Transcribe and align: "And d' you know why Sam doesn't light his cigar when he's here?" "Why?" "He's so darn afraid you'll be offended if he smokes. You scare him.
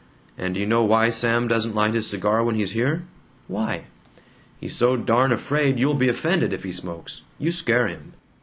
"And 0.35 0.55
d' 0.55 0.57
you 0.57 0.65
know 0.65 0.83
why 0.83 1.09
Sam 1.09 1.47
doesn't 1.47 1.75
light 1.75 1.93
his 1.93 2.07
cigar 2.07 2.43
when 2.43 2.55
he's 2.55 2.71
here?" 2.71 3.03
"Why?" 3.47 3.83
"He's 4.59 4.75
so 4.75 4.97
darn 4.97 5.31
afraid 5.31 5.77
you'll 5.77 5.93
be 5.93 6.09
offended 6.09 6.53
if 6.53 6.63
he 6.63 6.71
smokes. 6.71 7.21
You 7.37 7.51
scare 7.51 7.87
him. 7.87 8.13